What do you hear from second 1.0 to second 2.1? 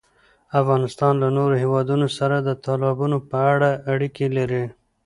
له نورو هېوادونو